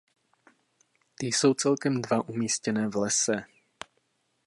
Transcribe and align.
Ty 1.17 1.27
jsou 1.27 1.53
celkem 1.53 2.01
dva 2.01 2.21
umístěné 2.29 2.87
v 2.87 2.95
lese. 2.95 3.45